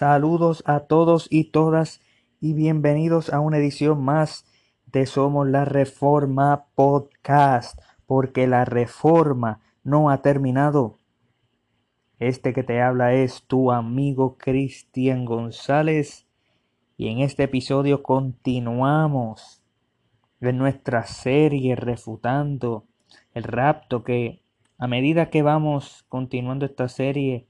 [0.00, 2.00] Saludos a todos y todas
[2.40, 4.46] y bienvenidos a una edición más
[4.86, 10.96] de Somos la Reforma Podcast, porque la reforma no ha terminado.
[12.18, 16.26] Este que te habla es tu amigo Cristian González
[16.96, 19.62] y en este episodio continuamos
[20.40, 22.86] en nuestra serie refutando
[23.34, 24.40] el rapto que
[24.78, 27.49] a medida que vamos continuando esta serie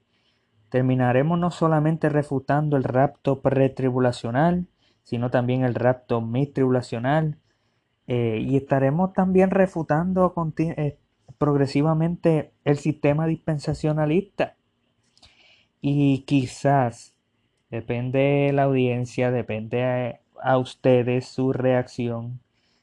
[0.71, 4.67] terminaremos no solamente refutando el rapto pretribulacional,
[5.03, 7.37] sino también el rapto mitribulacional,
[8.07, 10.99] eh, y estaremos también refutando eh,
[11.39, 14.57] progresivamente el sistema dispensacionalista.
[15.81, 17.15] Y quizás,
[17.71, 22.41] depende de la audiencia, depende a, ustedes su reacción,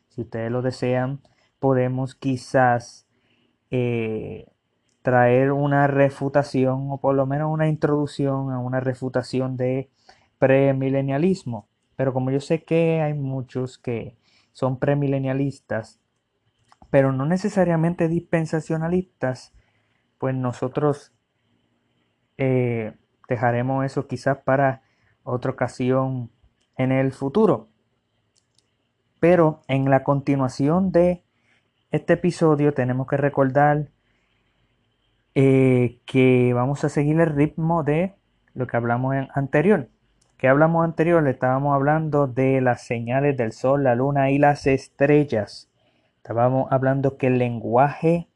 [0.09, 1.21] si ustedes lo desean,
[1.59, 3.07] podemos quizás
[3.69, 4.47] eh,
[5.07, 9.89] traer una refutación o por lo menos una introducción a una refutación de
[10.37, 11.69] premilenialismo.
[11.95, 14.17] Pero como yo sé que hay muchos que
[14.51, 16.01] son premilenialistas,
[16.89, 19.53] pero no necesariamente dispensacionalistas,
[20.17, 21.13] pues nosotros
[22.37, 22.97] eh,
[23.29, 24.81] dejaremos eso quizás para
[25.23, 26.31] otra ocasión
[26.77, 27.69] en el futuro.
[29.21, 31.23] Pero en la continuación de
[31.91, 33.91] este episodio tenemos que recordar
[35.39, 38.15] eh, que vamos a seguir el ritmo de
[38.55, 39.87] lo que hablamos anterior.
[40.35, 41.21] ¿Qué hablamos anterior?
[41.21, 45.69] Le estábamos hablando de las señales del sol, la luna y las estrellas.
[46.15, 48.27] Estábamos hablando que el lenguaje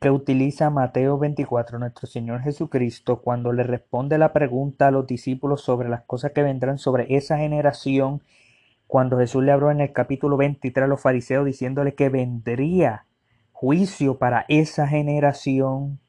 [0.00, 5.60] que utiliza Mateo 24, nuestro Señor Jesucristo, cuando le responde la pregunta a los discípulos
[5.60, 8.22] sobre las cosas que vendrán sobre esa generación,
[8.86, 13.04] cuando Jesús le habló en el capítulo 23 a los fariseos diciéndole que vendría
[13.52, 16.00] juicio para esa generación,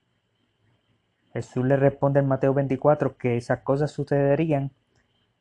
[1.34, 4.72] Jesús le responde en Mateo 24 que esas cosas sucederían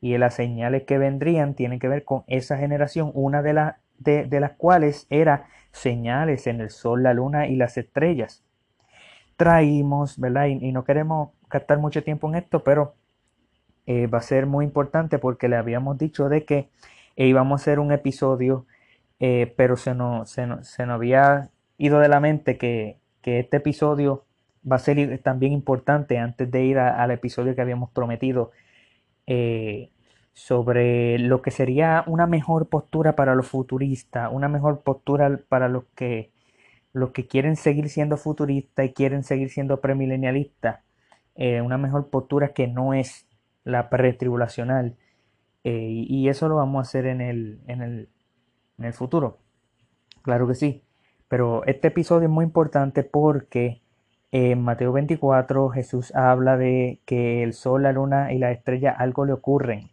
[0.01, 4.53] y las señales que vendrían tienen que ver con esa generación, una de, de, las
[4.53, 8.45] cuales era señales en el sol, la luna y las estrellas.
[9.37, 10.47] Traímos, ¿verdad?
[10.47, 12.95] Y, no queremos gastar mucho tiempo en esto, pero
[13.87, 16.69] eh, va a ser muy importante porque le habíamos dicho de que
[17.17, 18.67] íbamos a hacer un episodio,
[19.19, 23.57] eh, pero se nos, se, se nos había ido de la mente que, que este
[23.57, 24.25] episodio
[24.71, 28.53] va a ser también importante antes de ir al episodio que habíamos prometido
[29.27, 29.91] eh,
[30.33, 35.85] sobre lo que sería una mejor postura para los futuristas, una mejor postura para los
[35.95, 36.31] que,
[36.93, 40.81] los que quieren seguir siendo futuristas y quieren seguir siendo premilenialistas,
[41.35, 43.27] eh, una mejor postura que no es
[43.65, 44.97] la pretribulacional.
[45.65, 48.09] Eh, y eso lo vamos a hacer en el, en el,
[48.79, 49.39] en el futuro.
[50.23, 50.85] Claro que sí.
[51.29, 53.83] Pero este episodio es muy importante porque
[54.31, 59.25] en Mateo 24 Jesús habla de que el sol, la luna y la estrella algo
[59.25, 59.91] le ocurren.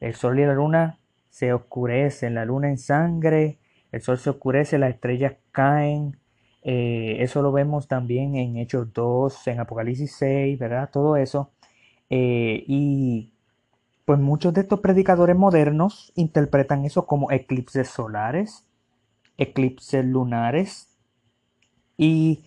[0.00, 0.98] El sol y la luna
[1.30, 3.58] se oscurecen, la luna en sangre,
[3.92, 6.18] el sol se oscurece, las estrellas caen.
[6.62, 10.90] Eh, eso lo vemos también en Hechos 2, en Apocalipsis 6, ¿verdad?
[10.92, 11.50] Todo eso.
[12.10, 13.32] Eh, y
[14.04, 18.64] pues muchos de estos predicadores modernos interpretan eso como eclipses solares,
[19.36, 20.96] eclipses lunares
[21.96, 22.44] y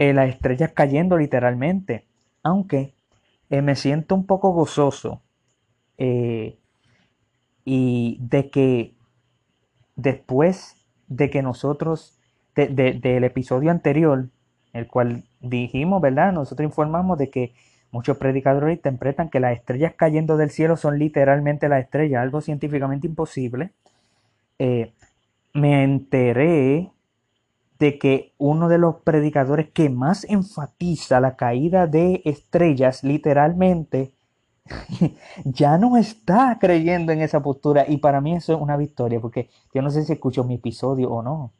[0.00, 2.06] eh, las estrellas cayendo literalmente.
[2.42, 2.94] Aunque
[3.50, 5.20] eh, me siento un poco gozoso
[5.98, 6.56] eh,
[7.66, 8.94] y de que
[9.96, 10.74] después
[11.06, 12.18] de que nosotros,
[12.54, 14.30] del episodio anterior,
[14.72, 16.32] el cual dijimos, ¿verdad?
[16.32, 17.52] Nosotros informamos de que
[17.90, 23.06] muchos predicadores interpretan que las estrellas cayendo del cielo son literalmente las estrellas, algo científicamente
[23.06, 23.72] imposible.
[25.52, 26.90] me enteré
[27.80, 34.12] de que uno de los predicadores que más enfatiza la caída de estrellas literalmente
[35.44, 39.48] ya no está creyendo en esa postura y para mí eso es una victoria porque
[39.74, 41.52] yo no sé si escucho mi episodio o no.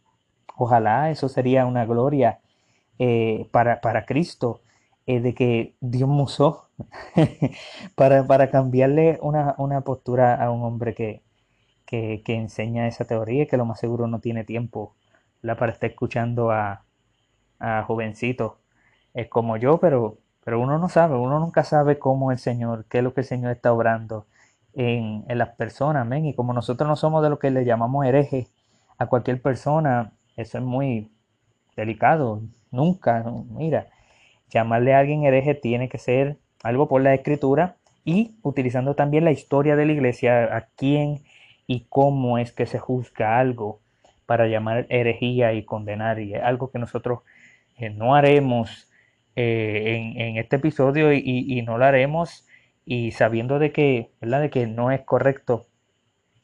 [0.57, 2.41] Ojalá eso sería una gloria
[2.99, 4.61] eh, para, para, Cristo
[5.07, 6.69] eh, de que Dios me usó
[7.95, 11.23] para, para, cambiarle una, una, postura a un hombre que,
[11.87, 14.95] que, que enseña esa teoría y que lo más seguro no tiene tiempo
[15.43, 16.85] la para estar escuchando a,
[17.59, 18.55] a jovencitos
[19.15, 22.99] es como yo, pero, pero uno no sabe, uno nunca sabe cómo el Señor, qué
[22.99, 24.27] es lo que el Señor está obrando
[24.75, 26.27] en, en las personas, amén.
[26.27, 28.53] Y como nosotros no somos de lo que le llamamos herejes
[28.99, 31.11] a cualquier persona, eso es muy
[31.77, 32.43] delicado.
[32.71, 33.89] Nunca, mira,
[34.49, 39.33] llamarle a alguien hereje tiene que ser algo por la escritura y utilizando también la
[39.33, 41.23] historia de la iglesia, a quién
[41.67, 43.81] y cómo es que se juzga algo
[44.31, 47.23] para llamar herejía y condenar, y es algo que nosotros
[47.77, 48.89] eh, no haremos
[49.35, 52.47] eh, en, este episodio y, no lo haremos
[52.85, 54.13] y sabiendo de que.
[54.21, 55.67] De que no es correcto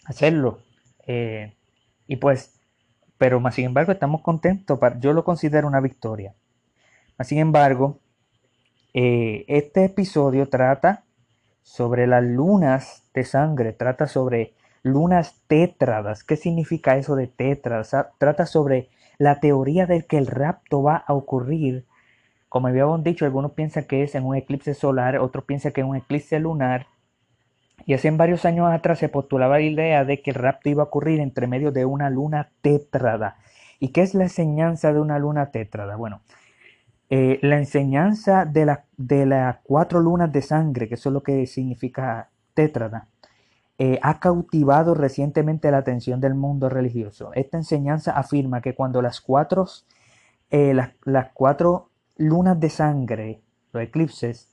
[0.05, 0.59] hacerlo.
[1.07, 1.55] Eh,
[2.09, 2.61] y pues,
[3.19, 6.35] pero más sin embargo estamos contentos, yo lo considero una victoria.
[7.17, 8.01] Más sin embargo,
[8.93, 11.05] este episodio trata
[11.63, 14.56] sobre las lunas de sangre, trata sobre
[14.87, 16.25] lunas tétradas.
[16.25, 17.95] ¿Qué significa eso de tétradas?
[18.19, 18.89] Trata sobre
[19.19, 21.85] la teoría de que el rapto va a ocurrir.
[22.49, 25.87] Como habíamos dicho, algunos piensan que es en un eclipse solar, otros piensan que es
[25.87, 26.87] un eclipse lunar.
[27.85, 30.87] Y hace varios años atrás se postulaba la idea de que el rapto iba a
[30.87, 33.37] ocurrir entre medio de una luna tétrada.
[33.79, 35.97] ¿Y qué es la enseñanza de una luna tétrada?
[35.97, 36.23] Bueno,
[37.11, 41.47] eh, la enseñanza de, de las cuatro lunas de sangre, que eso es lo que
[41.47, 43.09] significa tétrada,
[43.79, 47.31] eh, ha cautivado recientemente la atención del mundo religioso.
[47.35, 49.67] Esta enseñanza afirma que cuando las cuatro,
[50.51, 50.93] eh, las,
[51.35, 53.43] cuatro lunas de sangre,
[53.73, 54.49] los eclipses,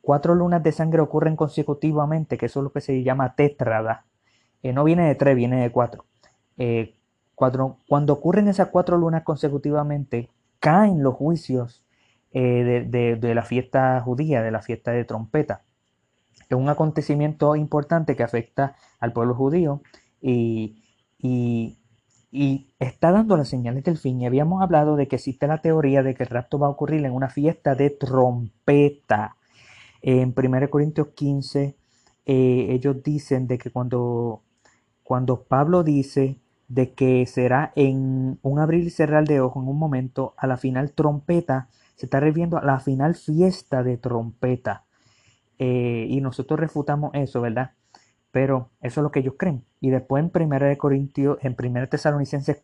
[0.00, 4.06] cuatro lunas de sangre ocurren consecutivamente, que eso es lo que se llama tétrada.
[4.62, 6.04] no viene de tres, viene de cuatro.
[7.34, 7.78] cuatro.
[7.88, 11.86] Cuando ocurren esas cuatro lunas consecutivamente, caen los juicios
[12.32, 15.62] eh, de, la fiesta judía, de la fiesta de trompeta.
[16.48, 19.82] Es un acontecimiento importante que afecta al pueblo judío
[20.20, 20.82] y,
[21.18, 21.78] y,
[22.78, 24.20] está dando las señales del fin.
[24.20, 27.04] Y habíamos hablado de que existe la teoría de que el rapto va a ocurrir
[27.04, 29.36] en una fiesta de trompeta.
[30.02, 31.76] En 1 Corintios 15,
[32.26, 34.42] eh, ellos dicen de que cuando,
[35.02, 39.78] cuando Pablo dice de que será en un abrir y cerrar de ojo en un
[39.78, 44.85] momento a la final trompeta, se está refiriendo a la final fiesta de trompeta.
[45.58, 47.72] Eh, y nosotros refutamos eso, ¿verdad?
[48.30, 49.64] Pero eso es lo que ellos creen.
[49.80, 52.62] Y después en 1 de Corintios, en 1 Tesalonicenses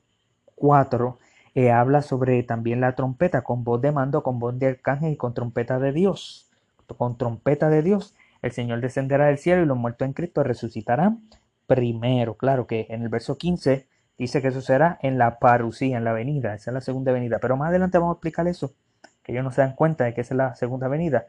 [0.56, 1.18] 4,
[1.54, 5.16] eh, habla sobre también la trompeta, con voz de mando, con voz de arcángel y
[5.16, 6.50] con trompeta de Dios.
[6.98, 11.22] Con trompeta de Dios, el Señor descenderá del cielo y los muertos en Cristo resucitarán
[11.66, 12.36] primero.
[12.36, 13.86] Claro que en el verso 15
[14.18, 17.38] dice que eso será en la parucía, en la avenida, esa es la segunda avenida.
[17.38, 18.74] Pero más adelante vamos a explicar eso,
[19.22, 21.26] que ellos no se dan cuenta de que esa es la segunda avenida.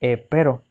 [0.00, 0.62] Eh, pero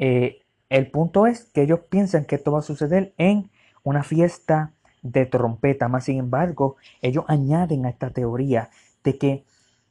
[0.00, 3.50] eh, el punto es que ellos piensan que esto va a suceder en
[3.82, 5.88] una fiesta de trompeta.
[5.88, 8.70] Más sin embargo, ellos añaden a esta teoría
[9.04, 9.44] de que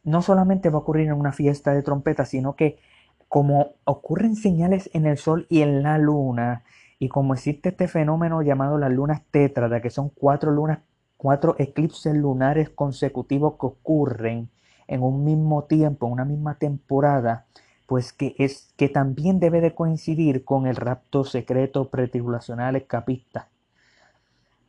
[0.04, 2.80] no solamente va a ocurrir en una fiesta de trompeta, sino que
[3.28, 6.64] como ocurren señales en el sol y en la luna,
[6.98, 10.80] y como existe este fenómeno llamado las lunas tétradas, que son cuatro lunas,
[11.18, 14.50] cuatro eclipses lunares consecutivos que ocurren
[14.88, 17.46] en un mismo tiempo, en una misma temporada,
[17.90, 23.50] pues que es que también debe de coincidir con el rapto secreto pretribulacional escapista.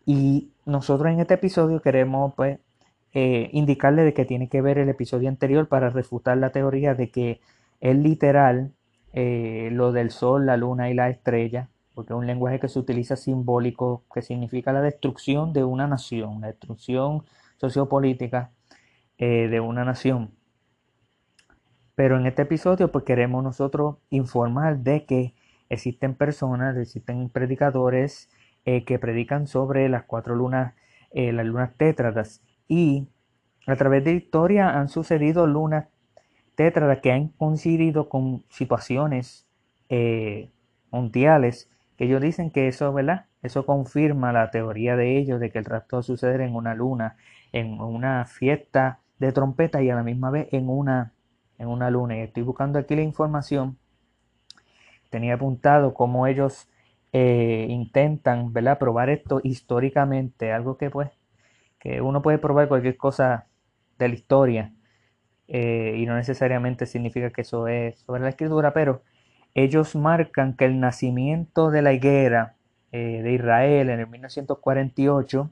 [0.07, 2.61] Y nosotros en este episodio queremos pues
[3.13, 7.11] eh, indicarle de que tiene que ver el episodio anterior para refutar la teoría de
[7.11, 7.43] que
[7.83, 8.73] es literal
[9.13, 12.79] eh, lo del sol, la luna y la estrella, porque es un lenguaje que se
[12.79, 17.25] utiliza simbólico, que significa la destrucción de una nación, la destrucción
[17.59, 18.51] sociopolítica
[19.19, 20.40] eh, de una nación.
[22.01, 25.35] Pero en este episodio pues queremos nosotros informar de que
[25.69, 28.31] existen personas, existen predicadores
[28.65, 30.73] eh, que predican sobre las cuatro lunas,
[31.11, 33.07] eh, las lunas tétradas y
[33.67, 35.89] a través de historia han sucedido lunas
[36.55, 39.47] tétradas que han coincidido con situaciones
[40.91, 41.69] mundiales
[42.01, 43.27] ellos dicen que eso, ¿verdad?
[43.43, 46.75] Eso confirma la teoría de ellos de que el rapto va a suceder en una
[46.75, 47.17] luna,
[47.53, 51.13] en una fiesta de trompeta y a la misma vez en una,
[51.61, 52.17] en una luna.
[52.17, 53.79] Y estoy buscando aquí la información.
[55.11, 56.69] Tenía apuntado cómo ellos
[57.13, 58.79] eh, intentan, ¿verdad?
[58.79, 61.11] Probar esto históricamente, algo que pues,
[61.79, 63.47] que uno puede probar cualquier cosa
[63.99, 64.73] de la historia
[65.49, 69.03] eh, y no necesariamente significa que eso es sobre la escritura, pero
[69.55, 72.55] ellos marcan que el nacimiento de la higuera
[72.93, 75.51] eh, de Israel en el 1948,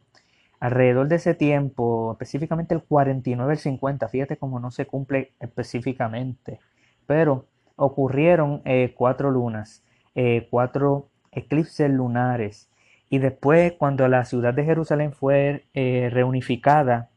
[0.60, 6.60] alrededor de ese tiempo, específicamente el 49, el 50, fíjate cómo no se cumple específicamente,
[7.06, 7.46] pero
[7.76, 9.84] ocurrieron eh, cuatro lunas,
[10.14, 12.70] eh, cuatro eclipses lunares,
[13.10, 17.10] y después cuando la ciudad de Jerusalén fue reunificada,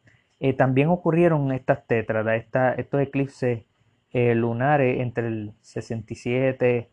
[0.57, 2.45] también ocurrieron estas tétradas,
[2.77, 3.63] estos eclipses
[4.13, 6.91] eh, lunares entre el 67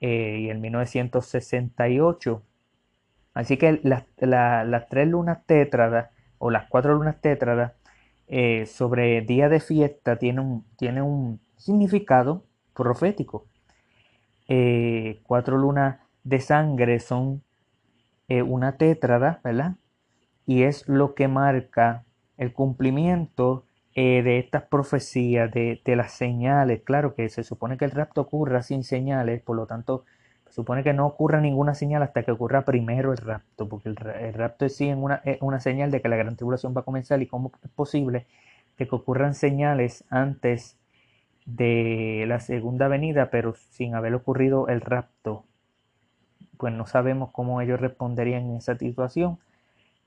[0.00, 2.42] eh, y el 1968.
[3.34, 4.04] Así que las,
[4.88, 7.72] tres lunas tétradas o las cuatro lunas tétradas
[8.28, 10.64] eh, sobre día de fiesta tienen un,
[11.02, 12.44] un significado
[12.74, 13.46] profético.
[15.22, 17.42] cuatro lunas de sangre son
[18.28, 19.76] una tétrada, ¿verdad?
[20.46, 22.04] Y es lo que marca
[22.36, 26.82] el cumplimiento eh, de estas profecías, de, de, las señales.
[26.84, 30.04] Claro que se supone que el rapto ocurra sin señales, por lo tanto,
[30.50, 34.66] supone que no ocurra ninguna señal hasta que ocurra primero el rapto, porque el, rapto
[34.66, 37.26] es sí en una, una señal de que la gran tribulación va a comenzar y
[37.26, 38.26] cómo es posible
[38.76, 40.78] que ocurran señales antes
[41.46, 45.44] de la segunda venida, pero sin haber ocurrido el rapto.
[46.56, 49.38] Pues no sabemos cómo ellos responderían en esa situación,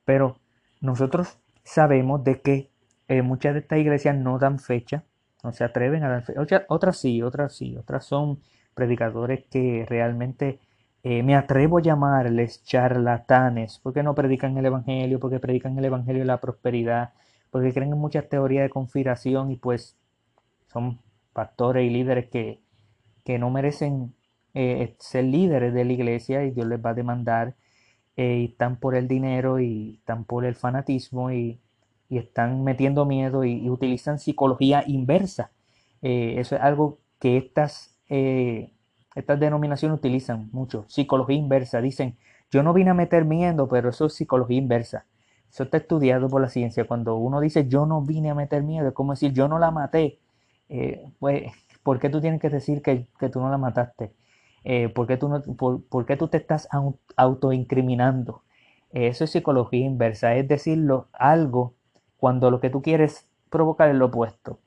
[0.05, 0.37] pero
[0.81, 2.69] nosotros sabemos de que
[3.07, 5.03] eh, muchas de estas iglesias no dan fecha,
[5.43, 6.65] no se atreven a dar fecha.
[6.67, 8.39] Otras sí, otras sí, otras son
[8.73, 10.59] predicadores que realmente
[11.03, 16.21] eh, me atrevo a llamarles charlatanes, porque no predican el Evangelio, porque predican el Evangelio
[16.21, 17.13] de la prosperidad,
[17.51, 19.97] porque creen en muchas teorías de conspiración y pues
[20.67, 20.99] son
[21.33, 22.61] pastores y líderes que,
[23.25, 24.13] que no merecen
[24.53, 27.55] eh, ser líderes de la iglesia y Dios les va a demandar
[28.15, 31.59] y están por el dinero y están por el fanatismo y
[32.13, 35.51] y están metiendo miedo y, utilizan psicología inversa.
[36.01, 38.71] Eh, eso es algo que estas, eh,
[39.15, 41.81] estas denominaciones utilizan mucho, psicología inversa.
[41.81, 42.17] Dicen,
[42.51, 45.05] yo no vine a meter miedo, pero eso es psicología inversa.
[45.51, 46.85] Eso está estudiado por la ciencia.
[46.85, 49.71] Cuando uno dice yo no vine a meter miedo, es como decir yo no la
[49.71, 50.19] maté.
[50.69, 51.51] Eh, pues,
[51.83, 54.13] ¿por qué tú tienes que decir que, tú no la mataste?
[54.95, 56.67] ¿por, qué tú no, por, tú te estás
[57.17, 58.43] autoincriminando?
[58.91, 61.73] Eso es psicología inversa, es decirlo algo
[62.17, 64.59] cuando lo que tú quieres provocar es lo opuesto.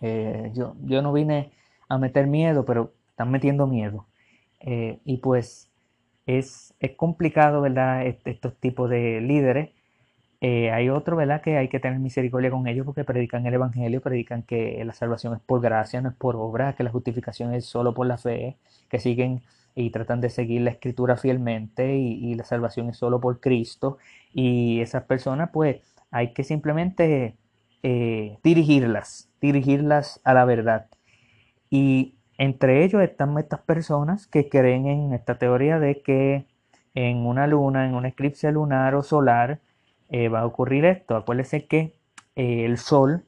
[0.00, 1.52] Eh, yo, yo no vine
[1.88, 4.06] a meter miedo, pero están metiendo miedo.
[4.60, 5.70] Eh, y pues
[6.26, 8.06] es, es, complicado, ¿verdad?
[8.06, 9.70] estos tipos de líderes.
[10.40, 11.40] Eh, hay otro, ¿verdad?
[11.40, 15.34] Que hay que tener misericordia con ellos porque predican el Evangelio, predican que la salvación
[15.34, 18.56] es por gracia, no es por obra, que la justificación es solo por la fe,
[18.90, 19.42] que siguen
[19.74, 23.98] y tratan de seguir la escritura fielmente y, la salvación es solo por Cristo.
[24.32, 27.36] Y esas personas, pues, hay que simplemente
[27.82, 30.86] eh, dirigirlas, dirigirlas a la verdad.
[31.70, 36.46] Y entre ellos están estas personas que creen en esta teoría de que
[36.94, 39.60] en una luna, en un eclipse lunar o solar,
[40.08, 41.16] eh, va a ocurrir esto.
[41.16, 41.94] Acuérdense que
[42.36, 43.24] eh, el sol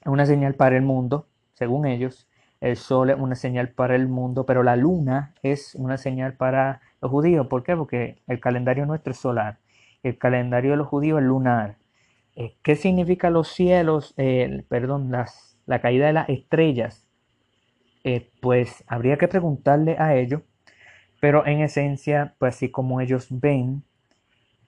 [0.00, 2.28] es una señal para el mundo, según ellos.
[2.60, 6.80] El sol es una señal para el mundo, pero la luna es una señal para
[7.00, 7.46] los judíos.
[7.46, 7.76] ¿Por qué?
[7.76, 9.58] Porque el calendario nuestro es solar.
[10.02, 11.76] El calendario de los judíos es lunar.
[12.36, 14.14] Eh, ¿Qué significa los cielos?
[14.68, 17.06] perdón, las, la caída de las estrellas.
[18.04, 20.42] Eh, pues habría que preguntarle a ellos,
[21.20, 23.82] pero en esencia, pues así como ellos ven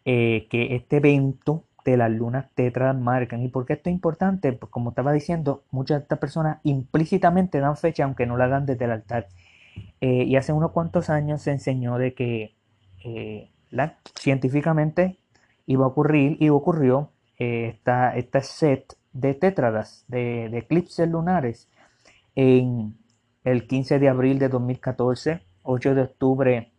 [0.04, 3.42] eh, que este evento de las lunas tetras marcan.
[3.42, 4.52] ¿Y por qué esto es importante?
[4.52, 8.66] Pues como estaba diciendo, muchas de estas personas implícitamente dan fecha, aunque no la dan
[8.66, 9.28] desde el altar.
[10.00, 12.54] y hace unos cuantos años se enseñó de que
[13.70, 15.18] la, científicamente
[15.66, 21.68] iba a ocurrir y ocurrió esta, set de tétradas, de, eclipses lunares,
[22.34, 22.96] en
[23.44, 26.72] el 15 de abril de 2014, 8 de octubre,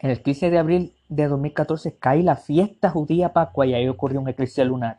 [0.00, 4.28] el 15 de abril de 2014 cae la fiesta judía Pascua y ahí ocurrió un
[4.28, 4.98] eclipse lunar.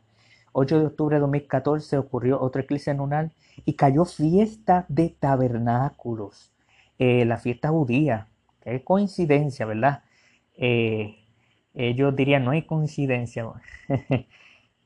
[0.53, 3.31] 8 de octubre de 2014 ocurrió otro eclipse lunar
[3.65, 6.53] y cayó fiesta de tabernáculos,
[6.97, 8.27] eh, la fiesta judía.
[8.61, 10.03] Qué coincidencia, ¿verdad?
[10.55, 11.17] Eh,
[11.73, 13.45] ellos dirían, no hay coincidencia.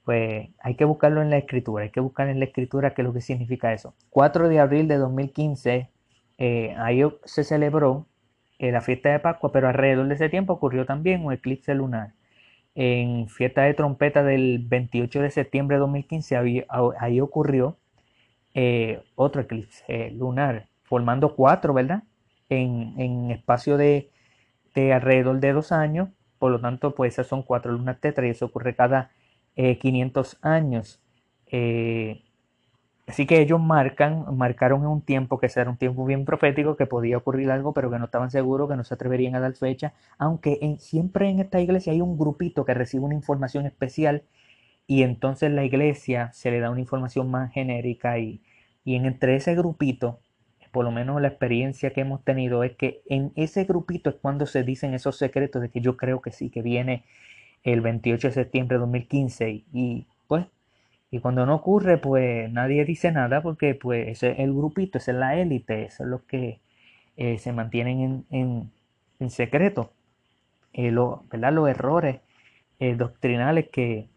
[0.04, 3.08] pues hay que buscarlo en la escritura, hay que buscar en la escritura qué es
[3.08, 3.94] lo que significa eso.
[4.10, 5.88] 4 de abril de 2015,
[6.40, 8.08] eh, ahí se celebró
[8.60, 12.14] eh, la fiesta de Pascua, pero alrededor de ese tiempo ocurrió también un eclipse lunar.
[12.76, 17.78] En fiesta de trompeta del 28 de septiembre de 2015, ahí, ocurrió
[18.54, 22.04] eh, otro eclipse lunar, formando cuatro, ¿verdad?
[22.50, 24.10] En, espacio de,
[24.76, 28.32] de, alrededor de dos años, por lo tanto, pues esas son cuatro lunas tetra y
[28.32, 29.12] eso ocurre cada
[29.56, 31.02] 500 eh, años.
[31.48, 32.24] Eh,
[33.10, 36.86] así que ellos marcan, marcaron en un tiempo que era un tiempo bien profético, que
[36.86, 39.94] podía ocurrir algo, pero que no estaban seguros, que no se atreverían a dar fecha,
[40.20, 44.24] aunque en, siempre en esta iglesia hay un grupito que recibe una información especial
[44.88, 48.42] y entonces la iglesia se le da una información más genérica y,
[48.86, 50.20] y en, entre ese grupito,
[50.72, 54.46] por lo menos la experiencia que hemos tenido es que en ese grupito es cuando
[54.46, 57.06] se dicen esos secretos de que yo creo que sí, que viene
[57.64, 60.46] el 28 de septiembre de 2015 y pues
[61.12, 65.12] y cuando no ocurre pues nadie dice nada porque pues ese es el grupito, esa
[65.12, 66.62] es la élite, eso es lo que
[67.18, 68.72] eh, se mantienen en,
[69.20, 69.92] en, secreto.
[70.74, 70.94] Eh,
[71.32, 71.54] ¿verdad?
[71.54, 72.22] Los errores
[72.80, 74.10] eh, doctrinales que,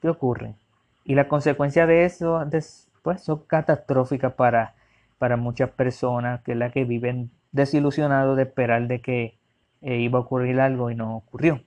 [0.00, 0.56] que, ocurren.
[1.04, 2.44] Y la consecuencia de eso
[3.02, 4.74] pues, son catastróficas para,
[5.18, 9.38] para muchas personas que la que viven desilusionados de esperar de que
[9.82, 11.60] iba a ocurrir algo y no ocurrió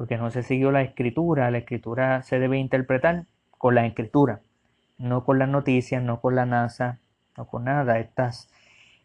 [0.00, 1.50] porque no se siguió la escritura.
[1.50, 3.26] La escritura se debe interpretar
[3.60, 4.40] con la escritura.
[4.98, 7.00] no con las noticias, no con la NASA,
[7.36, 8.00] no con nada.
[8.00, 8.50] Estas,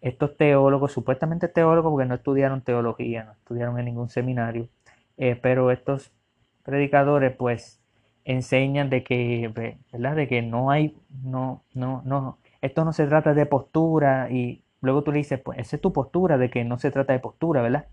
[0.02, 4.70] estos teólogos, supuestamente teólogos, porque no estudiaron teología, no estudiaron en ningún seminario,
[5.18, 6.14] eh, pero estos
[6.64, 7.82] predicadores, pues,
[8.26, 9.52] enseñan de que,
[9.92, 10.16] ¿verdad?
[10.16, 15.04] De que no hay, no, no, no, esto no se trata de postura y luego
[15.04, 17.62] tú le dices, pues, esa es tu postura de que no se trata de postura,
[17.62, 17.88] ¿verdad?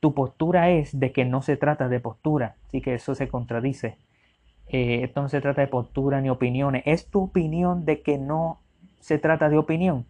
[0.00, 3.98] Tu postura es de que no se trata de postura, así que eso se contradice.
[4.70, 8.60] Eh, esto no se trata de postura ni opiniones, es tu opinión de que no
[9.00, 10.06] se trata de opinión,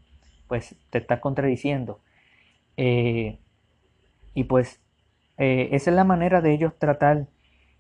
[0.49, 2.00] pues te estás contradiciendo.
[2.77, 3.38] Eh,
[4.35, 4.81] y pues
[5.37, 7.27] eh, esa es la manera de ellos tratar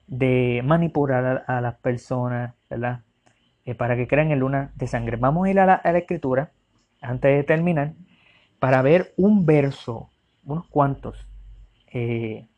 [0.06, 3.02] de manipular a, las personas, ¿verdad?
[3.76, 5.18] para que crean en luna de sangre.
[5.18, 6.52] Vamos a ir a la, escritura,
[7.02, 7.92] antes de terminar,
[8.58, 10.08] para ver un verso,
[10.44, 11.28] unos cuantos,
[11.90, 12.48] que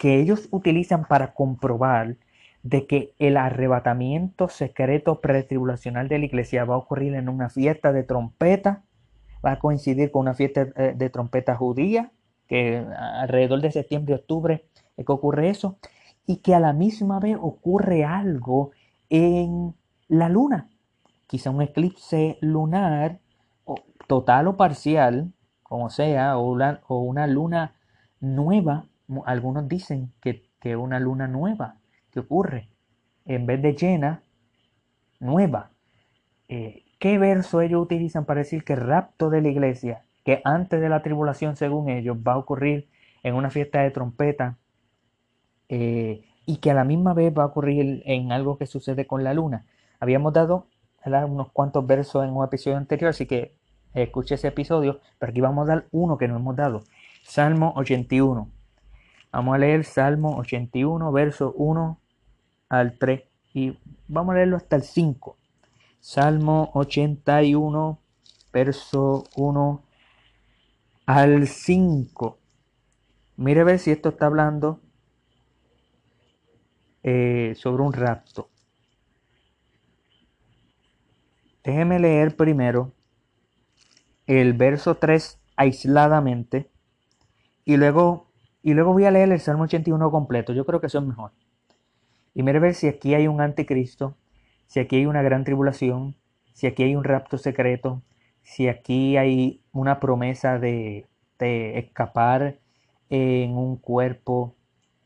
[0.00, 2.16] ellos utilizan para comprobar
[2.62, 7.92] de que el arrebatamiento secreto pretribulacional de la iglesia va a ocurrir en una fiesta
[7.92, 8.82] de trompeta,
[9.44, 12.12] va a coincidir con una fiesta eh, de trompeta judía,
[12.46, 15.78] que alrededor de septiembre, octubre es que ocurre eso,
[16.26, 18.72] y que a la misma vez ocurre algo
[19.08, 19.74] en
[20.08, 20.68] la luna,
[21.26, 23.20] quizá un eclipse lunar,
[24.06, 26.50] total o parcial, como sea, o
[27.02, 27.74] una, luna
[28.20, 28.86] nueva,
[29.24, 31.76] algunos dicen que, que una luna nueva,
[32.10, 32.68] ¿Qué ocurre?
[33.24, 34.22] En vez de llena,
[35.20, 35.70] nueva.
[36.48, 40.80] Eh, ¿Qué verso ellos utilizan para decir que el rapto de la iglesia, que antes
[40.80, 42.88] de la tribulación, según ellos, va a ocurrir
[43.22, 44.58] en una fiesta de trompeta
[45.68, 49.24] eh, y que a la misma vez va a ocurrir en algo que sucede con
[49.24, 49.66] la luna?
[50.00, 50.66] Habíamos dado
[51.04, 53.54] unos cuantos versos en un episodio anterior, así que
[53.94, 56.82] escuche ese episodio, pero aquí vamos a dar uno que no hemos dado.
[57.22, 58.48] Salmo 81.
[59.32, 62.00] Vamos a leer Salmo 81, verso 1
[62.68, 63.22] al 3
[63.54, 65.36] y vamos a leerlo hasta el 5.
[66.00, 68.00] Salmo 81,
[68.52, 69.84] verso 1
[71.06, 72.38] al 5.
[73.36, 74.80] Mire a ver si esto está hablando
[77.02, 78.50] eh, sobre un rapto.
[81.62, 82.92] Déjeme leer primero
[84.26, 86.70] el verso 3 aisladamente
[87.64, 88.29] y luego
[88.62, 90.52] y luego voy a leer el Salmo 81 completo.
[90.52, 91.32] Yo creo que eso es mejor.
[92.34, 94.16] Y mire ver si aquí hay un anticristo,
[94.66, 96.16] si aquí hay una gran tribulación,
[96.52, 98.02] si aquí hay un rapto secreto,
[98.42, 101.06] si aquí hay una promesa de,
[101.38, 102.58] de escapar
[103.08, 104.54] en un cuerpo,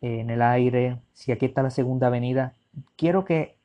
[0.00, 2.54] en el aire, si aquí está la segunda venida.
[2.96, 3.56] Quiero que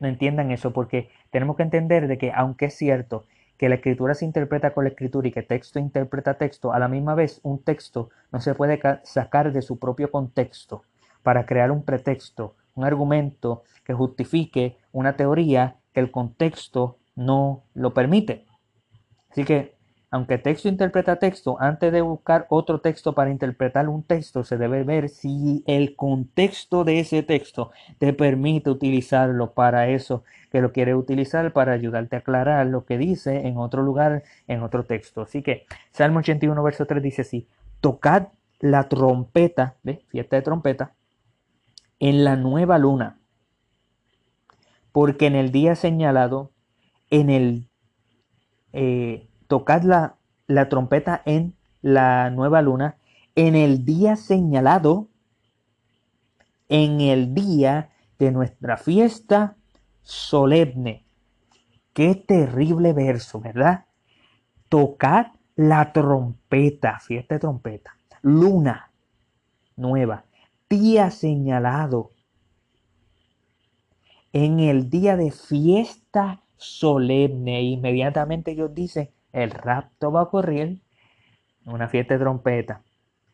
[0.00, 3.26] entiendan eso porque tenemos que entender de que aunque es cierto
[3.58, 6.88] que la escritura se interpreta con la escritura y que texto interpreta texto, a la
[6.88, 10.84] misma vez un texto no se puede sacar de su propio contexto
[11.22, 17.92] para crear un pretexto, un argumento que justifique una teoría que el contexto no lo
[17.92, 18.46] permite.
[19.30, 19.77] Así que
[20.10, 24.82] aunque texto interpreta texto, antes de buscar otro texto para interpretar un texto, se debe
[24.82, 30.94] ver si el contexto de ese texto te permite utilizarlo para eso que lo quiere
[30.94, 35.22] utilizar para ayudarte a aclarar lo que dice en otro lugar, en otro texto.
[35.22, 37.46] Así que Salmo 81, verso 3 dice así,
[37.80, 38.28] tocad
[38.60, 40.00] la trompeta, ¿ves?
[40.08, 40.94] fiesta de trompeta,
[41.98, 43.18] en la nueva luna,
[44.90, 46.50] porque en el día señalado,
[47.10, 47.68] en el...
[48.72, 50.14] Eh, tocad la,
[50.46, 52.96] la trompeta en la nueva luna
[53.38, 55.06] en el día señalado,
[56.68, 59.56] en el día de nuestra fiesta
[60.02, 61.04] solemne.
[61.92, 63.84] Qué terrible verso, ¿verdad?
[64.68, 68.90] Tocad la trompeta, fiesta de trompeta, luna
[69.76, 70.24] nueva,
[70.68, 72.10] día señalado,
[74.32, 77.62] en el día de fiesta solemne.
[77.62, 80.80] Inmediatamente Dios dice, el rapto va a ocurrir,
[81.64, 82.82] una fiesta de trompeta,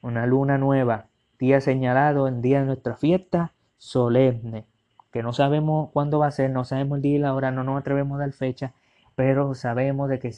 [0.03, 1.07] una luna nueva,
[1.38, 4.67] día señalado en día de nuestra fiesta solemne,
[5.12, 7.64] que no sabemos cuándo va a ser, no sabemos el día y la hora, no
[7.64, 8.73] nos atrevemos a dar fecha,
[9.14, 10.35] pero sabemos de que,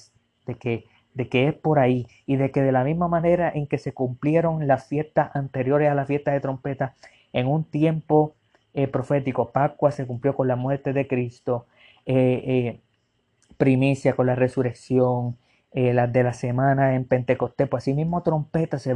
[0.46, 3.66] de que, de que es por ahí y de que de la misma manera en
[3.66, 6.94] que se cumplieron las fiestas anteriores a la fiesta de trompeta,
[7.33, 8.35] en un tiempo
[8.74, 11.66] eh, profético, Pascua se cumplió con la muerte de Cristo,
[12.05, 12.81] eh, eh,
[13.57, 15.37] primicia con la resurrección,
[15.76, 18.94] eh, las de la semana en Pentecostés, pues así mismo trompeta se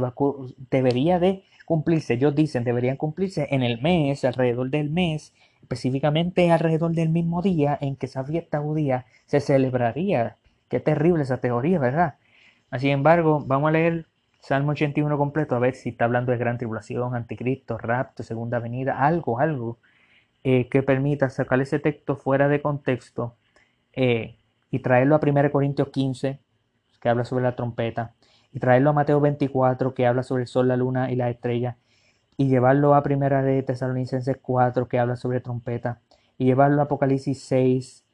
[0.71, 6.91] debería de cumplirse, ellos dicen, deberían cumplirse en el mes, alrededor del mes, específicamente alrededor
[6.93, 10.37] del mismo día en que esa fiesta judía se celebraría.
[10.69, 12.15] Qué terrible esa teoría, ¿verdad?
[12.79, 14.07] Sin embargo, vamos a leer
[14.39, 19.05] Salmo 81 completo a ver si está hablando de gran tribulación, anticristo, rapto, segunda venida,
[19.05, 19.77] algo, algo
[20.43, 23.35] eh, que permita sacar ese texto fuera de contexto
[23.93, 24.37] eh,
[24.71, 26.39] y traerlo a 1 Corintios 15,
[27.01, 28.13] que habla sobre la trompeta,
[28.53, 31.77] y traerlo a Mateo 24, que habla sobre el sol, la luna y la estrella,
[32.37, 35.99] y llevarlo a Primera de Tesalonicenses 4, que habla sobre trompeta,
[36.37, 38.05] y llevarlo a Apocalipsis 6,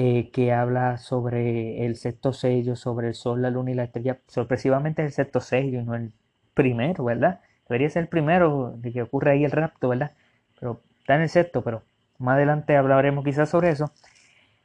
[0.00, 4.20] eh, que habla sobre el sexto sello, sobre el sol, la luna y la estrella.
[4.28, 6.12] Sorpresivamente el sexto sello no el
[6.54, 7.40] primero, ¿verdad?
[7.68, 10.12] Debería ser el primero de que ocurre ahí el rapto, ¿verdad?
[10.60, 11.82] Pero está en el sexto, pero
[12.18, 13.92] más adelante hablaremos quizás sobre eso.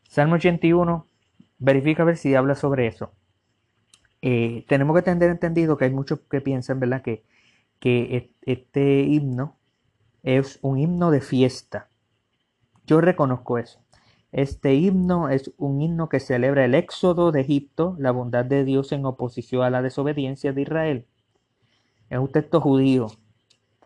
[0.08, 1.08] Salmo 81,
[1.58, 3.12] verifica a ver si habla sobre eso.
[4.26, 7.02] Eh, tenemos que tener entendido que hay muchos que piensan, ¿verdad?
[7.02, 7.26] Que,
[7.82, 9.58] que este himno
[10.24, 11.90] es un himno de fiesta.
[12.88, 13.82] Yo reconozco eso.
[14.32, 18.94] Este himno es un himno que celebra el éxodo de Egipto, la bondad de Dios
[18.94, 21.06] en oposición a la desobediencia de Israel.
[22.10, 23.08] Es un texto judío.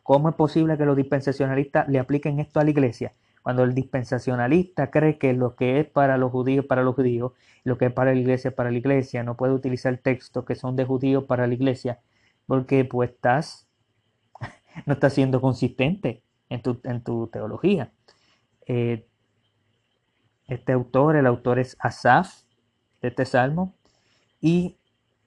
[0.04, 3.12] ¿Cómo es posible que los dispensacionalistas le apliquen esto a la iglesia?
[3.48, 7.32] Cuando el dispensacionalista cree que lo que es para los judíos para los judíos,
[7.64, 10.76] lo que es para la iglesia para la iglesia, no puede utilizar textos que son
[10.76, 12.02] de judíos para la iglesia,
[12.46, 13.70] porque pues estás,
[14.86, 17.94] no estás siendo consistente en tu, en tu teología.
[18.66, 19.08] Eh,
[20.48, 22.42] este autor, el autor es Asaf,
[23.02, 23.78] de este salmo,
[24.42, 24.78] y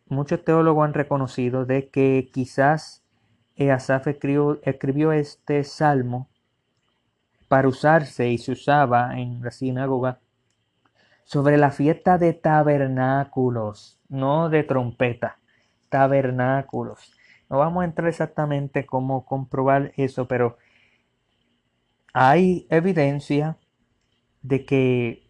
[0.09, 3.03] muchos teólogos han reconocido de que quizás
[3.57, 6.30] Asaf escribió, escribió este salmo
[7.51, 10.21] para usarse y se usaba en la sinagoga
[11.25, 15.41] sobre la fiesta de tabernáculos, no de trompeta,
[15.89, 17.13] tabernáculos.
[17.49, 20.59] No vamos a entrar exactamente cómo comprobar eso, pero
[22.13, 23.59] hay evidencia
[24.43, 25.29] de que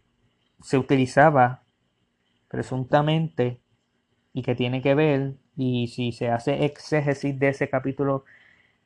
[0.61, 1.63] se utilizaba
[2.49, 3.59] presuntamente
[4.31, 8.25] y que tiene que ver, y si se hace exégesis de ese capítulo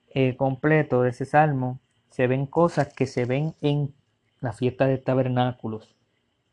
[0.08, 1.82] eh, completo, de ese salmo,
[2.15, 3.93] se ven cosas que se ven en
[4.39, 5.97] la fiesta de tabernáculos.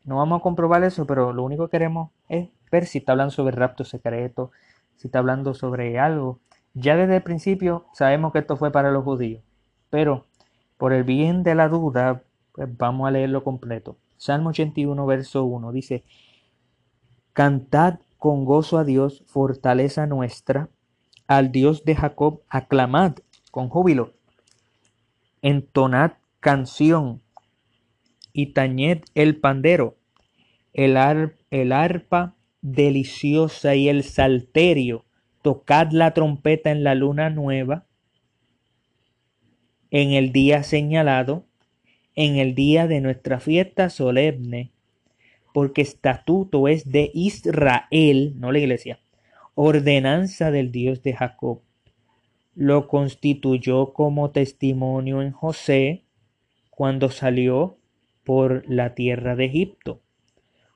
[0.03, 3.31] No vamos a comprobar eso, pero lo único que queremos es ver si está hablando
[3.31, 4.51] sobre rapto secreto,
[4.97, 6.41] si está hablando sobre algo.
[6.73, 9.41] Ya desde el principio sabemos que esto fue para los judíos,
[9.89, 10.25] pero
[10.75, 13.95] por el bien de la duda, pues vamos a leerlo completo.
[14.17, 16.03] Salmo 81, verso 1 dice,
[17.31, 20.67] Cantad con gozo a Dios, fortaleza nuestra,
[21.25, 23.13] al Dios de Jacob, aclamad
[23.49, 24.11] con júbilo
[25.43, 27.21] entonad canción
[28.31, 29.97] y tañed el pandero,
[30.73, 30.97] el,
[31.51, 35.05] el arpa deliciosa y el salterio,
[35.43, 37.85] tocad la trompeta en la luna nueva,
[39.91, 41.45] en el día señalado,
[42.15, 44.71] en el día de nuestra fiesta solemne,
[45.53, 48.99] porque estatuto es de Israel, no la iglesia,
[49.55, 51.61] ordenanza del Dios de Jacob
[52.55, 56.05] lo constituyó como testimonio en José
[56.69, 57.77] cuando salió
[58.23, 60.01] por la tierra de Egipto.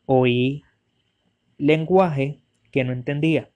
[0.05, 0.63] Oí
[1.57, 3.51] lenguaje que no entendía.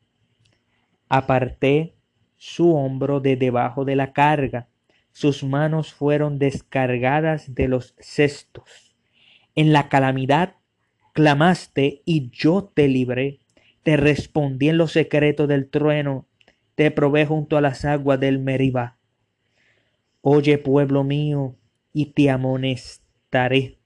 [1.10, 1.96] Aparté
[2.38, 4.70] su hombro de debajo de la carga,
[5.12, 8.96] sus manos fueron descargadas de los cestos.
[9.56, 10.56] En la calamidad
[11.14, 13.40] clamaste y yo te libré.
[13.84, 16.28] Te respondí en lo secreto del trueno
[16.82, 18.98] te probé junto a las aguas del Meribá.
[20.22, 21.56] Oye, pueblo mío,
[21.94, 23.78] y te amonestaré.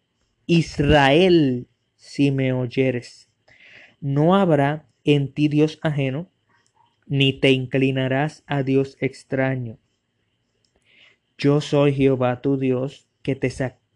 [0.45, 3.29] Israel, si me oyeres.
[3.99, 6.29] No habrá en ti Dios ajeno,
[7.05, 9.77] ni te inclinarás a Dios extraño.
[11.37, 13.51] Yo soy Jehová tu Dios, que te,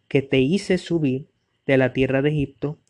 [0.09, 1.29] que te hice subir
[1.65, 2.81] de la tierra de Egipto.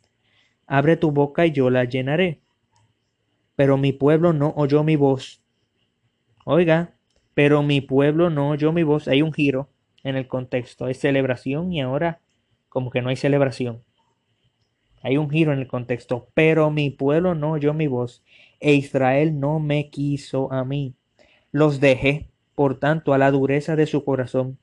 [0.66, 2.42] Abre tu boca y yo la llenaré.
[3.56, 5.44] Pero mi pueblo no oyó mi voz,
[6.52, 6.96] Oiga,
[7.36, 9.08] pero mi pueblo no oyó mi voz.
[9.08, 9.70] Hay un giro
[10.04, 10.86] en el contexto.
[10.86, 12.22] Hay celebración y ahora
[12.70, 13.84] como que no hay celebración.
[15.04, 16.28] Hay un giro en el contexto.
[16.34, 18.24] Pero mi pueblo no oyó mi voz.
[18.60, 20.96] E Israel no me quiso a mí.
[21.52, 24.58] Los dejé, por tanto, a la dureza de su corazón.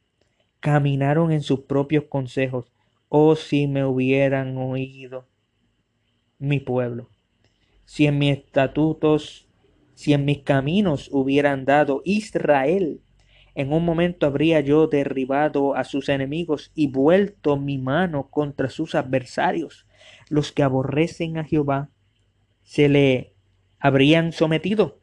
[0.59, 2.73] Caminaron en sus propios consejos.
[3.09, 5.29] Oh, si me hubieran oído
[6.41, 7.11] mi pueblo.
[7.85, 9.46] Si en mis estatutos
[9.97, 13.01] si en mis caminos hubiera andado Israel,
[13.55, 18.95] en un momento habría yo derribado a sus enemigos y vuelto mi mano contra sus
[18.95, 19.87] adversarios.
[20.29, 21.89] Los que aborrecen a Jehová
[22.63, 23.35] se le
[23.81, 25.01] habrían sometido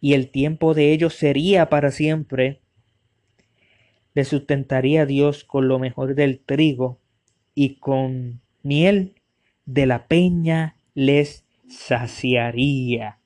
[0.00, 2.62] y el tiempo de ellos sería para siempre.
[4.14, 6.98] Le sustentaría Dios con lo mejor del trigo
[7.54, 9.20] y con miel
[9.66, 13.18] de la peña les saciaría.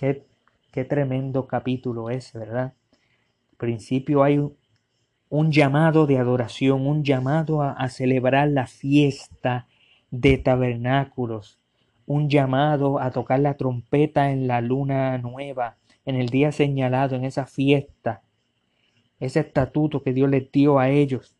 [0.00, 2.72] Qué, tremendo capítulo es, ¿verdad?
[3.50, 4.38] Al principio hay
[5.28, 9.66] un, llamado de adoración, un llamado a, celebrar la fiesta
[10.10, 11.60] de tabernáculos,
[12.06, 17.24] un llamado a tocar la trompeta en la luna nueva, en el día señalado, en
[17.24, 18.22] esa fiesta,
[19.18, 21.36] ese estatuto que Dios les dio a ellos.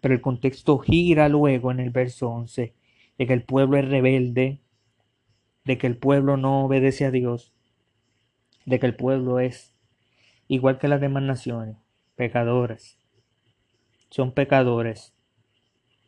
[0.00, 2.74] Pero el contexto gira luego en el verso 11,
[3.16, 4.63] de que el pueblo es rebelde,
[5.64, 7.52] de que el pueblo no obedece a Dios,
[8.66, 9.74] de que el pueblo es
[10.48, 11.76] igual que las demás naciones,
[12.16, 12.98] pecadores.
[14.10, 15.12] Son pecadores.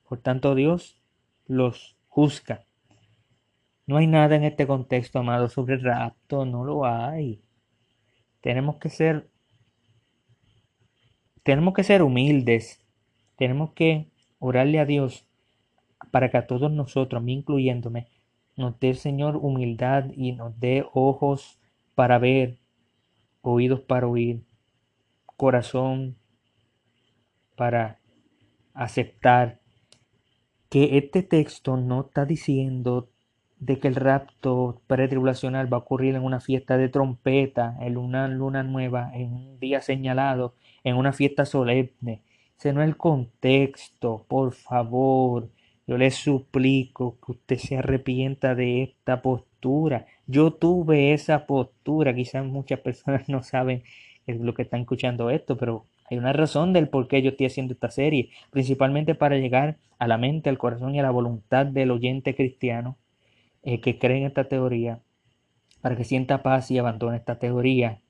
[0.08, 1.02] Por tanto, Dios
[1.46, 2.64] los juzga.
[3.86, 7.40] No hay nada en este contexto, amado, sobre el rapto, no lo hay.
[8.40, 9.28] Tenemos que ser
[11.46, 12.84] tenemos que ser humildes.
[13.36, 14.08] Tenemos que
[14.40, 15.24] orarle a Dios
[16.10, 18.08] para que a todos nosotros, a mí incluyéndome,
[18.56, 21.60] nos dé Señor humildad y nos dé ojos
[21.94, 22.58] para ver,
[23.42, 24.44] oídos para oír,
[25.36, 26.16] corazón
[27.56, 28.00] para
[28.74, 29.60] aceptar
[30.68, 33.10] que este texto no está diciendo
[33.58, 38.28] de que el rapto pretribulacional va a ocurrir en una fiesta de trompeta, en una
[38.28, 42.22] luna nueva, en un día señalado, en una fiesta solemne.
[42.58, 45.50] Ese no es el contexto, por favor.
[45.86, 50.06] Yo le suplico que usted se arrepienta de esta postura.
[50.26, 52.14] Yo tuve esa postura.
[52.14, 53.84] Quizás muchas personas no saben
[54.26, 57.74] lo que están escuchando esto, pero hay una razón del por qué yo estoy haciendo
[57.74, 61.90] esta serie, principalmente para llegar a la mente, al corazón y a la voluntad del
[61.92, 62.96] oyente cristiano
[63.62, 65.00] eh, que cree en esta teoría,
[65.80, 68.00] para que sienta paz y abandone esta teoría.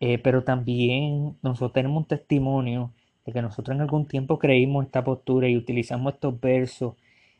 [0.00, 2.92] Eh, pero también nosotros tenemos un testimonio
[3.24, 6.94] de que nosotros en algún tiempo creímos esta postura y utilizamos estos versos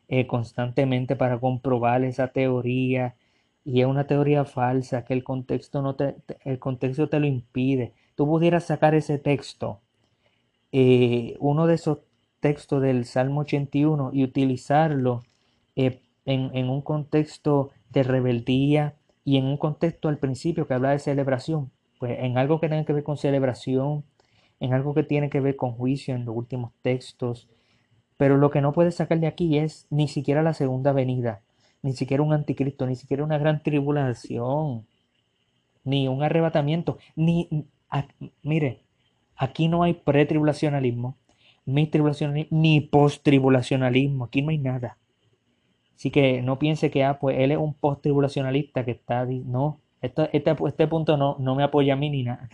[0.09, 3.15] eh, constantemente para comprobar esa teoría
[3.65, 7.95] y es una teoría falsa que el contexto no te, el contexto te lo impide.
[8.15, 9.81] Tú pudieras sacar ese texto,
[11.39, 11.99] uno de esos
[12.41, 15.23] textos del Salmo 81 y utilizarlo
[16.27, 21.71] en, un contexto de rebeldía y en un contexto al principio que habla de celebración,
[21.99, 24.05] pues en algo que tenga que ver con celebración,
[24.61, 27.49] en algo que tiene que ver con juicio en los últimos textos,
[28.17, 31.41] pero lo que no puede sacar de aquí es ni siquiera la segunda venida,
[31.83, 34.87] ni siquiera un anticristo, ni siquiera una gran tribulación,
[35.85, 37.49] ni un arrebatamiento, ni,
[38.43, 38.81] mire,
[39.37, 41.17] aquí no hay pretribulacionalismo,
[41.67, 44.99] ni tribulacionalismo, ni post-tribulacionalismo, aquí no hay nada.
[45.97, 49.25] Así que no piense que ah, pues él es un post-tribulacionalista que está.
[49.25, 52.49] No, este, este punto no, no me apoya a mí ni nada.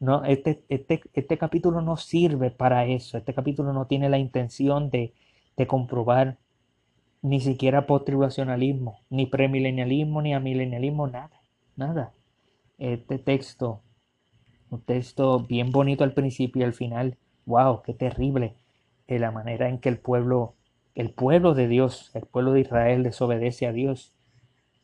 [0.00, 3.18] No, este, este, este capítulo no sirve para eso.
[3.18, 5.12] Este capítulo no tiene la intención de,
[5.56, 6.36] de comprobar
[7.20, 11.40] ni siquiera post-tribulacionalismo, ni premilenialismo, ni amilenialismo, nada,
[11.76, 12.12] nada.
[12.78, 13.80] Este texto,
[14.70, 18.54] un texto bien bonito al principio y al final, wow, qué terrible
[19.08, 20.54] eh, la manera en que el pueblo
[20.98, 24.12] el pueblo de Dios, el pueblo de Israel desobedece a Dios.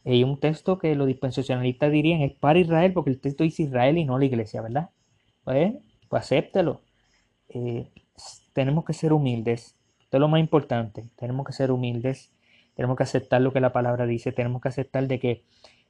[0.04, 3.98] Y un texto que los dispensacionalistas dirían es para Israel, porque el texto dice Israel
[3.98, 4.90] y no la iglesia, ¿verdad?
[5.44, 5.74] Pues,
[6.08, 6.80] pues acéptelo.
[7.48, 7.90] Eh,
[8.52, 9.76] tenemos que ser humildes.
[10.00, 11.04] Esto es lo más importante.
[11.16, 12.32] Tenemos que ser humildes.
[12.74, 14.32] Tenemos que aceptar lo que la palabra dice.
[14.32, 15.44] Tenemos que aceptar de que,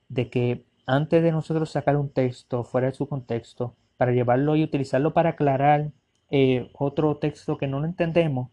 [0.09, 4.65] de que antes de nosotros sacar un texto fuera de su contexto, para llevarlo y
[4.65, 5.93] utilizarlo para aclarar
[6.31, 8.51] eh, otro texto que no lo entendemos,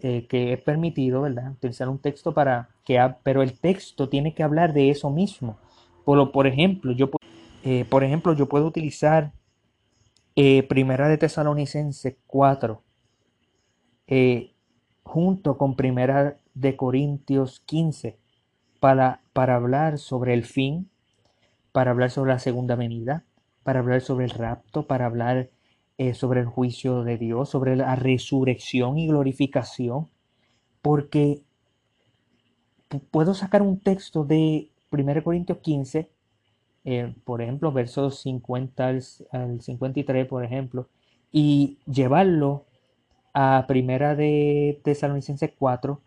[0.00, 1.52] eh, que es permitido, ¿verdad?
[1.52, 5.58] Utilizar un texto para que, pero el texto tiene que hablar de eso mismo.
[6.04, 7.10] Por, por ejemplo, yo,
[7.64, 9.32] eh, por ejemplo, yo puedo utilizar
[10.36, 12.82] eh, Primera de Tesalonicenses 4
[15.06, 18.18] junto con Primera de Corintios 15
[18.80, 20.90] para, para hablar sobre el fin,
[21.72, 23.24] para hablar sobre la segunda venida,
[23.62, 25.50] para hablar sobre el rapto, para hablar
[25.98, 30.08] eh, sobre el juicio de Dios, sobre la resurrección y glorificación,
[30.82, 31.42] porque
[33.10, 36.10] puedo sacar un texto de 1 Corintios 15,
[36.86, 38.86] eh, por ejemplo, versos 50
[39.32, 40.88] al, 53, por ejemplo,
[41.32, 42.64] y llevarlo
[43.34, 46.00] a Primera de Tesalonicenses 4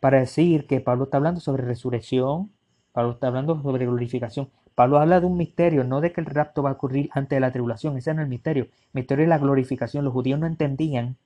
[0.00, 2.52] para decir que Pablo está hablando sobre resurrección,
[2.92, 6.62] Pablo está hablando sobre glorificación, Pablo habla de un misterio, no de que el rapto
[6.62, 8.64] va a ocurrir antes de la tribulación, ese no es el misterio.
[8.64, 10.04] El misterio es la glorificación.
[10.04, 11.16] Los judíos no entendían,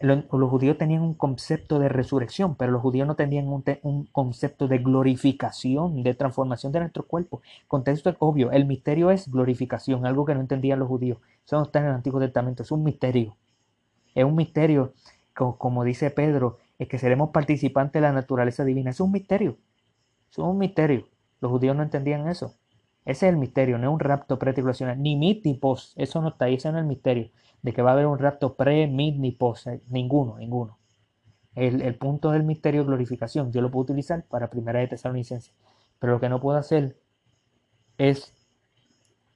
[0.00, 4.78] los, judíos tenían un concepto de resurrección, pero los judíos no tenían un, concepto de
[4.78, 7.40] glorificación, de transformación de nuestro cuerpo.
[7.68, 11.18] Contexto es obvio, el misterio es glorificación, algo que no entendían los judíos.
[11.46, 13.36] Eso no está en el Antiguo Testamento, es un misterio.
[14.14, 14.92] Es un misterio,
[15.34, 18.90] como, como dice Pedro, es que seremos participantes de la naturaleza divina.
[18.90, 19.56] Es un misterio.
[20.30, 21.06] Es un misterio.
[21.40, 22.54] Los judíos no entendían eso.
[23.04, 25.92] Ese es el misterio, no es un rapto pre-tribulacional, ni mid ni post.
[25.98, 27.30] Eso no está ahí, ese no es el misterio.
[27.62, 29.66] De que va a haber un rapto pre, mid ni post.
[29.68, 30.78] Eh, ninguno, ninguno.
[31.54, 33.52] el, punto del misterio de glorificación.
[33.52, 35.54] Yo lo puedo utilizar para primera de Tesalonicenses.
[35.98, 36.96] Pero lo que no puedo hacer
[37.98, 38.34] es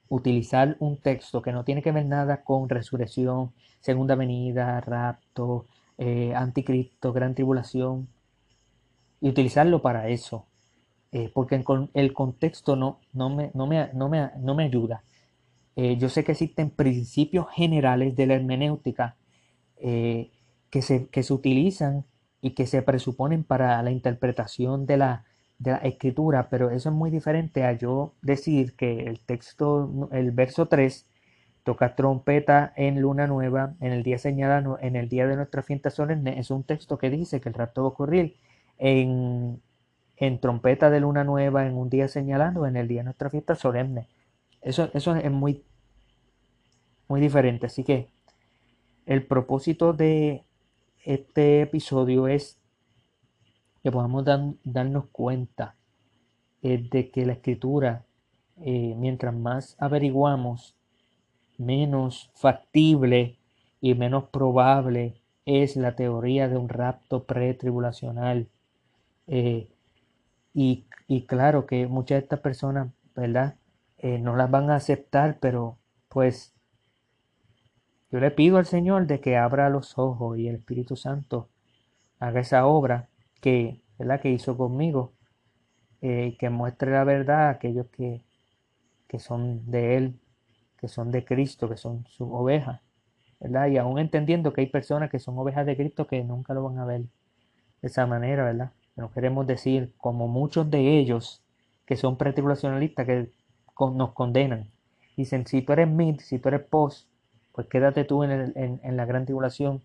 [0.09, 6.33] utilizar un texto que no tiene que ver nada con resurrección, segunda venida, rapto, eh,
[6.35, 8.07] anticristo, gran tribulación,
[9.21, 10.45] y utilizarlo para eso.
[11.11, 15.03] Eh, porque el contexto no, no, me, no, me, no, me, no me ayuda.
[15.75, 19.15] Eh, yo sé que existen principios generales de la hermenéutica
[19.79, 22.05] que, se, que se utilizan
[22.41, 25.25] y que se presuponen para la interpretación de la,
[25.59, 30.31] de la escritura, pero eso es muy diferente a yo decir que el texto, el
[30.31, 31.07] verso 3,
[31.63, 35.89] toca trompeta en luna nueva, en el día señalado, en el día de nuestra fiesta
[35.89, 38.37] solemne, es un texto que dice que el rapto va a ocurrir
[38.77, 39.61] en,
[40.17, 43.55] en trompeta de luna nueva, en un día señalado, en el día de nuestra fiesta
[43.55, 44.07] solemne.
[44.61, 45.63] Eso, eso es muy,
[47.07, 47.67] muy diferente.
[47.67, 48.09] Así que
[49.05, 50.43] el propósito de
[51.05, 52.59] este episodio es
[53.83, 54.25] que podamos
[54.63, 55.75] darnos cuenta
[56.61, 58.03] eh, de que la escritura,
[58.59, 60.75] eh, mientras más averiguamos,
[61.57, 63.37] menos factible
[63.79, 68.49] y menos probable es la teoría de un rapto pretribulacional.
[69.27, 69.69] Eh,
[70.59, 73.57] y, y, claro que muchas de estas personas, ¿verdad?
[74.01, 76.55] no las van a aceptar, pero pues
[78.11, 81.49] yo le pido al Señor de que abra los ojos y el Espíritu Santo
[82.19, 84.19] haga esa obra que, ¿verdad?
[84.19, 85.13] que hizo conmigo,
[86.01, 88.23] eh, que muestre la verdad a aquellos que,
[89.07, 90.19] que son de Él,
[90.77, 92.81] que son de Cristo, que son sus ovejas,
[93.39, 93.67] ¿verdad?
[93.67, 96.79] Y aún entendiendo que hay personas que son ovejas de Cristo que nunca lo van
[96.79, 98.71] a ver de esa manera, ¿verdad?
[98.97, 101.43] No queremos decir, como muchos de ellos
[101.85, 103.29] que son pretribulacionalistas, que
[103.79, 104.71] nos condenan.
[105.15, 107.07] Dicen, si tú eres mid, si tú eres post,
[107.53, 109.83] pues quédate tú en, la gran tribulación,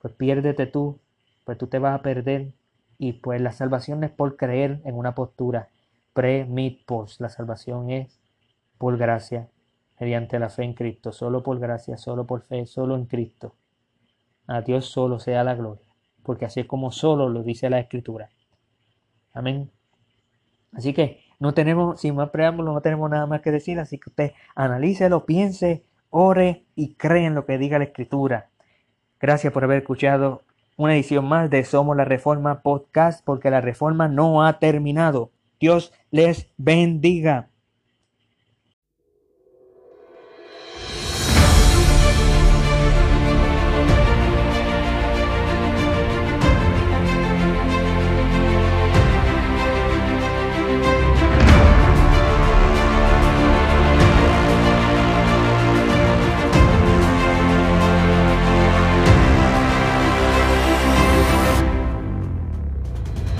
[0.00, 1.00] pues piérdete tú,
[1.44, 2.52] pues tú te vas a perder.
[2.98, 5.68] Y pues la salvación es por creer en una postura
[6.12, 7.20] pre, mid, post.
[7.20, 8.20] La salvación es
[8.78, 9.48] por gracia,
[9.98, 13.54] mediante la fe en Cristo, solo por gracia, solo por fe, solo en Cristo.
[14.46, 15.91] A Dios solo sea la gloria,
[16.22, 18.28] porque así es como solo lo dice la Escritura.
[19.32, 19.70] Amén.
[20.72, 24.10] Así que no tenemos, sin más preámbulos, no tenemos nada más que decir, así que
[24.10, 28.48] usted analícelo, piense, ore y cree en lo que diga la Escritura.
[29.20, 30.42] Gracias por haber escuchado
[30.76, 35.30] una edición más de Somos la Reforma Podcast, porque la reforma no ha terminado.
[35.60, 37.48] Dios les bendiga.